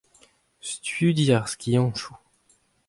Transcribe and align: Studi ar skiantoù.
Studi 0.69 1.27
ar 1.37 1.45
skiantoù. 1.51 2.13